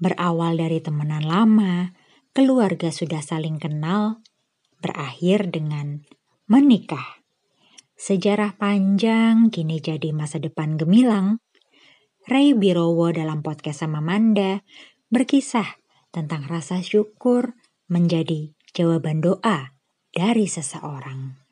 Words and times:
Berawal 0.00 0.56
dari 0.56 0.80
temenan 0.80 1.28
lama, 1.28 1.92
keluarga 2.32 2.88
sudah 2.88 3.20
saling 3.20 3.60
kenal, 3.60 4.24
berakhir 4.80 5.52
dengan 5.52 6.08
menikah. 6.48 7.20
Sejarah 8.00 8.56
panjang 8.56 9.52
kini 9.52 9.76
jadi 9.76 10.16
masa 10.16 10.40
depan 10.40 10.80
gemilang. 10.80 11.44
Ray 12.24 12.56
Birowo 12.56 13.12
dalam 13.12 13.44
podcast 13.44 13.84
sama 13.84 14.00
Manda 14.00 14.64
berkisah 15.12 15.68
tentang 16.08 16.48
rasa 16.48 16.80
syukur 16.80 17.52
menjadi 17.92 18.56
jawaban 18.72 19.20
doa 19.20 19.76
dari 20.16 20.48
seseorang. 20.48 21.49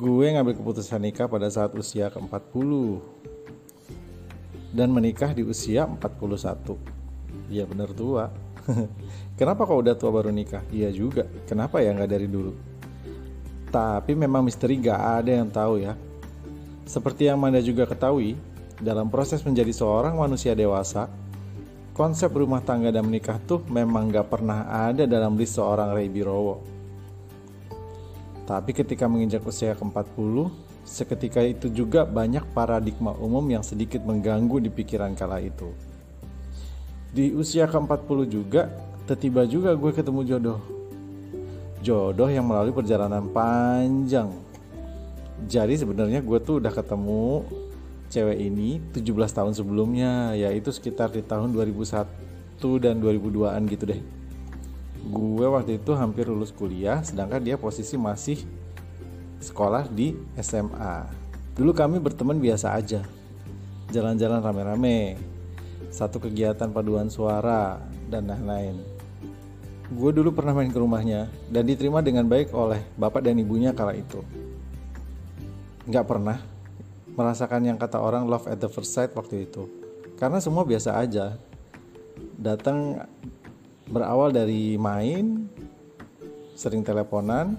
Gue 0.00 0.32
ngambil 0.32 0.56
keputusan 0.56 0.96
nikah 1.04 1.28
pada 1.28 1.52
saat 1.52 1.76
usia 1.76 2.08
ke-40 2.08 2.72
dan 4.72 4.88
menikah 4.88 5.36
di 5.36 5.44
usia 5.44 5.84
41. 5.84 7.52
Iya 7.52 7.68
bener 7.68 7.92
tua. 7.92 8.32
Kenapa 9.38 9.68
kok 9.68 9.76
udah 9.76 9.92
tua 10.00 10.08
baru 10.08 10.32
nikah? 10.32 10.64
Iya 10.72 10.88
juga. 10.88 11.28
Kenapa 11.44 11.84
ya 11.84 11.92
nggak 11.92 12.16
dari 12.16 12.32
dulu? 12.32 12.56
Tapi 13.68 14.16
memang 14.16 14.40
misteri 14.40 14.80
gak 14.80 15.20
ada 15.20 15.36
yang 15.36 15.52
tahu 15.52 15.84
ya. 15.84 15.92
Seperti 16.88 17.28
yang 17.28 17.36
Manda 17.36 17.60
juga 17.60 17.84
ketahui, 17.84 18.40
dalam 18.80 19.12
proses 19.12 19.44
menjadi 19.44 19.70
seorang 19.70 20.16
manusia 20.16 20.56
dewasa, 20.56 21.12
konsep 21.92 22.32
rumah 22.32 22.64
tangga 22.64 22.88
dan 22.88 23.04
menikah 23.04 23.36
tuh 23.44 23.60
memang 23.68 24.08
gak 24.08 24.32
pernah 24.32 24.64
ada 24.64 25.04
dalam 25.04 25.36
list 25.36 25.60
seorang 25.60 25.92
Ray 25.92 26.08
Birowo. 26.08 26.79
Tapi 28.50 28.74
ketika 28.74 29.06
menginjak 29.06 29.46
usia 29.46 29.78
ke-40, 29.78 30.50
seketika 30.82 31.38
itu 31.38 31.70
juga 31.70 32.02
banyak 32.02 32.42
paradigma 32.50 33.14
umum 33.14 33.46
yang 33.46 33.62
sedikit 33.62 34.02
mengganggu 34.02 34.58
di 34.58 34.66
pikiran 34.74 35.14
kala 35.14 35.38
itu. 35.38 35.70
Di 37.14 37.30
usia 37.30 37.70
ke-40 37.70 38.18
juga, 38.26 38.66
tiba 39.14 39.46
juga 39.46 39.70
gue 39.78 39.94
ketemu 39.94 40.26
jodoh. 40.26 40.60
Jodoh 41.78 42.26
yang 42.26 42.42
melalui 42.42 42.74
perjalanan 42.74 43.30
panjang. 43.30 44.34
Jadi 45.46 45.78
sebenarnya 45.78 46.18
gue 46.18 46.38
tuh 46.42 46.58
udah 46.58 46.74
ketemu 46.74 47.46
cewek 48.10 48.38
ini 48.50 48.82
17 48.90 49.30
tahun 49.30 49.54
sebelumnya, 49.54 50.34
yaitu 50.34 50.74
sekitar 50.74 51.14
di 51.14 51.22
tahun 51.22 51.54
2001 51.54 52.02
dan 52.82 52.98
2002an 52.98 53.62
gitu 53.70 53.94
deh 53.94 54.19
gue 55.00 55.46
waktu 55.48 55.80
itu 55.80 55.96
hampir 55.96 56.28
lulus 56.28 56.52
kuliah 56.52 57.00
sedangkan 57.00 57.40
dia 57.40 57.56
posisi 57.56 57.96
masih 57.96 58.44
sekolah 59.40 59.88
di 59.88 60.12
SMA 60.36 61.20
dulu 61.60 61.76
kami 61.76 62.00
berteman 62.00 62.40
biasa 62.40 62.72
aja. 62.72 63.04
Jalan-jalan 63.92 64.40
rame-rame 64.40 65.20
satu 65.92 66.22
kegiatan 66.22 66.72
paduan 66.72 67.12
suara 67.12 67.82
dan 68.08 68.30
lain-lain. 68.30 68.80
Gue 69.90 70.14
dulu 70.14 70.30
pernah 70.30 70.54
main 70.54 70.70
ke 70.70 70.78
rumahnya 70.78 71.26
dan 71.50 71.66
diterima 71.66 71.98
dengan 72.00 72.24
baik 72.24 72.54
oleh 72.54 72.80
bapak 72.94 73.26
dan 73.26 73.36
ibunya 73.42 73.74
kala 73.76 73.98
itu. 73.98 74.24
Nggak 75.84 76.06
pernah 76.06 76.38
merasakan 77.18 77.66
yang 77.66 77.76
kata 77.76 77.98
orang 77.98 78.24
love 78.24 78.46
at 78.46 78.62
the 78.62 78.70
first 78.70 78.94
sight 78.94 79.10
waktu 79.12 79.50
itu. 79.50 79.66
Karena 80.16 80.38
semua 80.38 80.62
biasa 80.62 80.96
aja. 80.96 81.36
Datang 82.40 83.04
berawal 83.90 84.30
dari 84.30 84.78
main 84.78 85.50
sering 86.54 86.86
teleponan. 86.86 87.58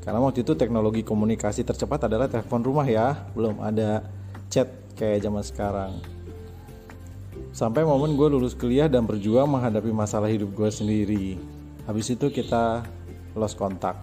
Karena 0.00 0.20
waktu 0.20 0.44
itu 0.44 0.52
teknologi 0.52 1.00
komunikasi 1.00 1.64
tercepat 1.64 2.08
adalah 2.08 2.28
telepon 2.28 2.60
rumah 2.64 2.84
ya. 2.84 3.16
Belum 3.32 3.60
ada 3.60 4.04
chat 4.52 4.68
kayak 4.96 5.24
zaman 5.24 5.44
sekarang. 5.44 5.92
Sampai 7.54 7.86
momen 7.86 8.18
gue 8.18 8.28
lulus 8.28 8.52
kuliah 8.52 8.90
dan 8.90 9.06
berjuang 9.06 9.46
menghadapi 9.46 9.94
masalah 9.94 10.28
hidup 10.28 10.52
gue 10.52 10.70
sendiri. 10.72 11.26
Habis 11.86 12.12
itu 12.12 12.26
kita 12.28 12.84
lost 13.38 13.54
kontak. 13.56 13.96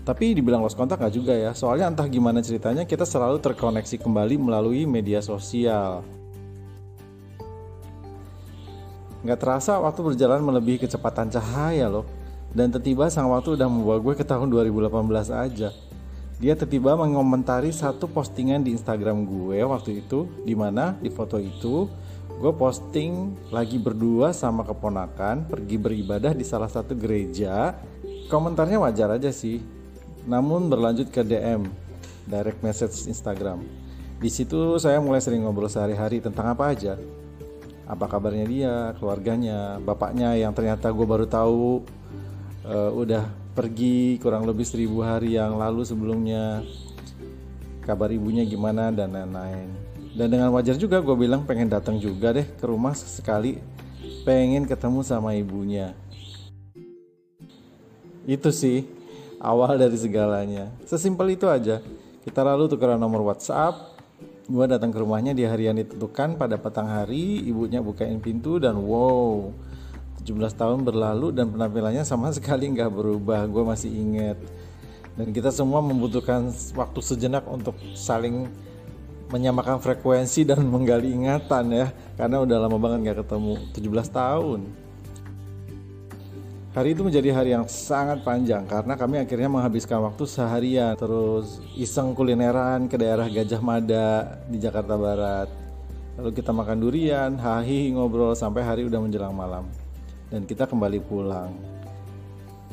Tapi 0.00 0.32
dibilang 0.32 0.64
lost 0.64 0.78
kontak 0.78 1.02
gak 1.02 1.12
juga 1.12 1.36
ya. 1.36 1.52
Soalnya 1.52 1.92
entah 1.92 2.08
gimana 2.08 2.40
ceritanya 2.40 2.88
kita 2.88 3.04
selalu 3.04 3.36
terkoneksi 3.42 4.00
kembali 4.00 4.40
melalui 4.40 4.88
media 4.88 5.20
sosial 5.20 6.19
Nggak 9.20 9.38
terasa 9.40 9.76
waktu 9.76 10.00
berjalan 10.00 10.40
melebihi 10.40 10.88
kecepatan 10.88 11.28
cahaya 11.28 11.92
loh. 11.92 12.08
Dan 12.50 12.74
tiba-tiba 12.74 13.06
sang 13.12 13.30
waktu 13.30 13.54
udah 13.54 13.68
membawa 13.70 14.02
gue 14.02 14.14
ke 14.18 14.24
tahun 14.26 14.50
2018 14.50 14.90
aja. 15.30 15.70
Dia 16.40 16.56
tiba-tiba 16.56 16.96
mengomentari 16.96 17.68
satu 17.70 18.08
postingan 18.08 18.64
di 18.64 18.72
Instagram 18.72 19.28
gue 19.28 19.60
waktu 19.60 20.02
itu, 20.02 20.24
di 20.42 20.56
mana 20.56 20.96
di 20.98 21.12
foto 21.12 21.36
itu 21.36 21.86
gue 22.40 22.52
posting 22.56 23.36
lagi 23.52 23.76
berdua 23.76 24.32
sama 24.32 24.64
keponakan 24.64 25.44
pergi 25.44 25.76
beribadah 25.76 26.32
di 26.32 26.40
salah 26.40 26.72
satu 26.72 26.96
gereja. 26.96 27.76
Komentarnya 28.32 28.80
wajar 28.80 29.12
aja 29.12 29.28
sih, 29.28 29.60
namun 30.24 30.72
berlanjut 30.72 31.12
ke 31.12 31.20
DM, 31.20 31.68
direct 32.24 32.64
message 32.64 33.04
Instagram. 33.04 33.60
Di 34.16 34.32
situ 34.32 34.80
saya 34.80 34.96
mulai 34.96 35.20
sering 35.20 35.44
ngobrol 35.44 35.68
sehari-hari 35.68 36.24
tentang 36.24 36.56
apa 36.56 36.72
aja, 36.72 36.96
apa 37.90 38.06
kabarnya 38.06 38.46
dia, 38.46 38.74
keluarganya, 39.02 39.82
bapaknya 39.82 40.38
yang 40.38 40.54
ternyata 40.54 40.94
gue 40.94 41.02
baru 41.02 41.26
tahu 41.26 41.82
uh, 42.62 42.90
udah 42.94 43.26
pergi 43.50 44.14
kurang 44.22 44.46
lebih 44.46 44.62
seribu 44.62 45.02
hari 45.02 45.34
yang 45.34 45.58
lalu 45.58 45.82
sebelumnya, 45.82 46.62
kabar 47.82 48.14
ibunya 48.14 48.46
gimana 48.46 48.94
dan 48.94 49.10
lain-lain. 49.10 49.74
Dan 50.14 50.30
dengan 50.30 50.54
wajar 50.54 50.78
juga 50.78 51.02
gue 51.02 51.18
bilang 51.18 51.42
pengen 51.42 51.66
datang 51.66 51.98
juga 51.98 52.30
deh 52.30 52.46
ke 52.46 52.62
rumah 52.62 52.94
sekali, 52.94 53.58
pengen 54.22 54.70
ketemu 54.70 55.02
sama 55.02 55.34
ibunya. 55.34 55.90
Itu 58.22 58.54
sih 58.54 58.86
awal 59.42 59.82
dari 59.82 59.98
segalanya. 59.98 60.70
Sesimpel 60.86 61.34
itu 61.34 61.50
aja. 61.50 61.82
Kita 62.22 62.46
lalu 62.46 62.70
tukeran 62.70 63.00
nomor 63.02 63.26
WhatsApp, 63.26 63.98
Gue 64.50 64.66
datang 64.66 64.90
ke 64.90 64.98
rumahnya 64.98 65.30
di 65.30 65.46
hari 65.46 65.70
yang 65.70 65.78
ditentukan 65.78 66.34
pada 66.34 66.58
petang 66.58 66.90
hari, 66.90 67.38
ibunya 67.46 67.78
bukain 67.78 68.18
pintu 68.18 68.58
dan 68.58 68.82
wow, 68.82 69.54
17 70.26 70.26
tahun 70.58 70.82
berlalu 70.82 71.30
dan 71.30 71.54
penampilannya 71.54 72.02
sama 72.02 72.28
sekali 72.36 72.66
nggak 72.74 72.90
berubah. 72.90 73.46
Gue 73.46 73.62
masih 73.62 73.94
inget. 73.94 74.42
Dan 75.14 75.30
kita 75.30 75.54
semua 75.54 75.78
membutuhkan 75.78 76.50
waktu 76.74 76.98
sejenak 76.98 77.46
untuk 77.46 77.78
saling 77.94 78.50
menyamakan 79.30 79.78
frekuensi 79.78 80.42
dan 80.42 80.66
menggali 80.66 81.14
ingatan 81.14 81.70
ya 81.70 81.86
karena 82.18 82.42
udah 82.42 82.66
lama 82.66 82.82
banget 82.82 82.98
nggak 83.06 83.18
ketemu 83.22 83.54
17 83.70 84.10
tahun 84.10 84.60
Hari 86.70 86.94
itu 86.94 87.02
menjadi 87.02 87.34
hari 87.34 87.50
yang 87.50 87.66
sangat 87.66 88.22
panjang 88.22 88.62
karena 88.62 88.94
kami 88.94 89.18
akhirnya 89.18 89.50
menghabiskan 89.50 90.06
waktu 90.06 90.22
seharian 90.22 90.94
terus 90.94 91.58
iseng 91.74 92.14
kulineran 92.14 92.86
ke 92.86 92.94
daerah 92.94 93.26
Gajah 93.26 93.58
Mada 93.58 94.38
di 94.46 94.62
Jakarta 94.62 94.94
Barat. 94.94 95.50
Lalu 96.14 96.30
kita 96.30 96.54
makan 96.54 96.78
durian, 96.78 97.34
hahi 97.34 97.90
ngobrol 97.90 98.38
sampai 98.38 98.62
hari 98.62 98.86
udah 98.86 99.02
menjelang 99.02 99.34
malam. 99.34 99.66
Dan 100.30 100.46
kita 100.46 100.70
kembali 100.70 101.02
pulang. 101.10 101.50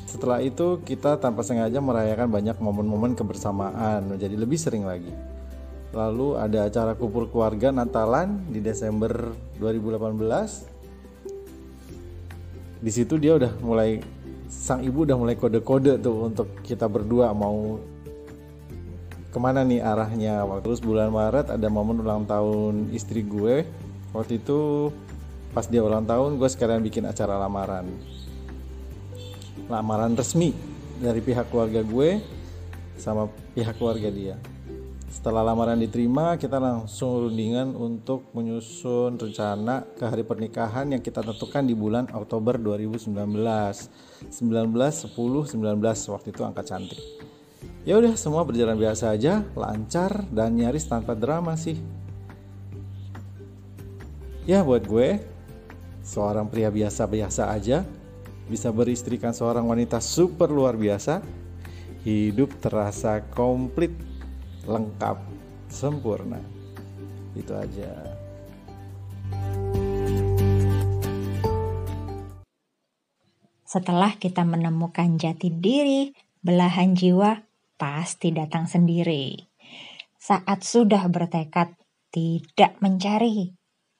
Setelah 0.05 0.45
itu 0.45 0.77
kita 0.85 1.17
tanpa 1.17 1.41
sengaja 1.41 1.81
merayakan 1.81 2.29
banyak 2.29 2.61
momen-momen 2.61 3.17
kebersamaan 3.17 4.13
menjadi 4.13 4.37
lebih 4.37 4.61
sering 4.61 4.85
lagi. 4.85 5.09
Lalu 5.89 6.37
ada 6.37 6.69
acara 6.69 6.93
kumpul 6.93 7.33
keluarga 7.33 7.73
Natalan 7.73 8.45
di 8.53 8.61
Desember 8.61 9.33
2018 9.57 10.76
di 12.77 12.91
situ 12.93 13.17
dia 13.17 13.37
udah 13.37 13.51
mulai 13.61 14.01
sang 14.47 14.85
ibu 14.85 15.03
udah 15.03 15.17
mulai 15.17 15.35
kode-kode 15.35 15.99
tuh 15.99 16.29
untuk 16.29 16.47
kita 16.61 16.85
berdua 16.85 17.33
mau 17.33 17.81
ke 19.33 19.37
mana 19.37 19.61
nih 19.65 19.83
arahnya. 19.83 20.45
Terus 20.63 20.79
bulan 20.81 21.11
Maret 21.11 21.53
ada 21.53 21.67
momen 21.67 22.01
ulang 22.01 22.25
tahun 22.25 22.89
istri 22.95 23.21
gue. 23.21 23.67
Waktu 24.15 24.39
itu 24.39 24.89
pas 25.51 25.67
dia 25.67 25.83
ulang 25.83 26.05
tahun 26.05 26.39
gue 26.39 26.49
sekarang 26.49 26.81
bikin 26.85 27.05
acara 27.05 27.37
lamaran. 27.37 27.85
Lamaran 29.67 30.15
resmi 30.15 30.55
dari 30.97 31.19
pihak 31.19 31.51
keluarga 31.51 31.83
gue 31.83 32.23
sama 32.97 33.29
pihak 33.53 33.77
keluarga 33.77 34.09
dia 34.09 34.35
setelah 35.07 35.39
lamaran 35.39 35.79
diterima, 35.79 36.35
kita 36.35 36.59
langsung 36.59 37.27
rundingan 37.27 37.71
untuk 37.79 38.27
menyusun 38.35 39.15
rencana 39.15 39.87
ke 39.95 40.03
hari 40.03 40.27
pernikahan 40.27 40.91
yang 40.91 40.99
kita 40.99 41.23
tentukan 41.23 41.63
di 41.63 41.71
bulan 41.71 42.11
Oktober 42.11 42.59
2019. 42.59 43.15
19, 43.15 44.27
10, 44.29 44.67
19 45.15 46.11
waktu 46.11 46.27
itu 46.27 46.41
angka 46.43 46.63
cantik. 46.67 46.99
Ya 47.87 47.95
udah 47.95 48.19
semua 48.19 48.43
berjalan 48.43 48.75
biasa 48.75 49.15
aja, 49.15 49.47
lancar 49.55 50.27
dan 50.27 50.59
nyaris 50.59 50.83
tanpa 50.91 51.15
drama 51.15 51.55
sih. 51.55 51.79
Ya 54.43 54.59
buat 54.59 54.83
gue, 54.83 55.23
seorang 56.03 56.51
pria 56.51 56.67
biasa-biasa 56.67 57.47
aja 57.55 57.87
bisa 58.47 58.71
beristrikan 58.75 59.31
seorang 59.31 59.67
wanita 59.67 59.99
super 60.03 60.51
luar 60.51 60.75
biasa 60.75 61.19
hidup 62.07 62.55
terasa 62.63 63.19
komplit, 63.35 63.91
lengkap, 64.67 65.17
sempurna. 65.71 66.43
Itu 67.33 67.55
aja. 67.55 67.91
Setelah 73.67 74.15
kita 74.15 74.47
menemukan 74.47 75.19
jati 75.19 75.51
diri, 75.51 76.11
belahan 76.39 76.95
jiwa 76.95 77.43
pasti 77.75 78.31
datang 78.31 78.67
sendiri. 78.67 79.35
Saat 80.15 80.63
sudah 80.63 81.03
bertekad 81.07 81.75
tidak 82.11 82.79
mencari, 82.79 83.51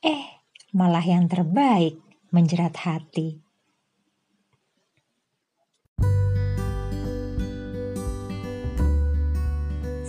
eh 0.03 0.23
malah 0.71 1.03
yang 1.03 1.27
terbaik 1.27 1.99
menjerat 2.31 2.75
hati. 2.79 3.46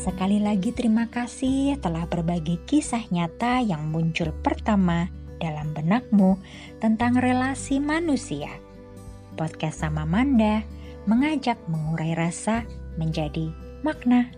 Sekali 0.08 0.40
lagi 0.40 0.72
terima 0.72 1.04
kasih 1.12 1.76
telah 1.84 2.08
berbagi 2.08 2.56
kisah 2.64 3.04
nyata 3.12 3.60
yang 3.60 3.92
muncul 3.92 4.32
pertama 4.40 5.12
dalam 5.36 5.76
benakmu 5.76 6.40
tentang 6.80 7.20
relasi 7.20 7.76
manusia. 7.76 8.48
Podcast 9.36 9.84
sama 9.84 10.08
Manda 10.08 10.64
mengajak 11.04 11.60
mengurai 11.68 12.16
rasa 12.16 12.64
menjadi 12.96 13.52
makna. 13.84 14.32